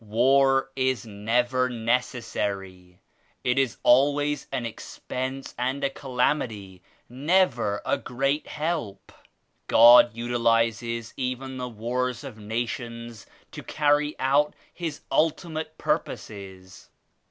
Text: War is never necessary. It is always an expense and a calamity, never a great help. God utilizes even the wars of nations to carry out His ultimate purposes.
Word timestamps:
War 0.03 0.71
is 0.75 1.05
never 1.05 1.69
necessary. 1.69 2.97
It 3.43 3.59
is 3.59 3.77
always 3.83 4.47
an 4.51 4.65
expense 4.65 5.53
and 5.59 5.83
a 5.83 5.91
calamity, 5.91 6.81
never 7.07 7.81
a 7.85 7.99
great 7.99 8.47
help. 8.47 9.11
God 9.67 10.15
utilizes 10.15 11.13
even 11.17 11.57
the 11.57 11.69
wars 11.69 12.23
of 12.23 12.39
nations 12.39 13.27
to 13.51 13.61
carry 13.61 14.15
out 14.17 14.55
His 14.73 15.01
ultimate 15.11 15.77
purposes. 15.77 16.89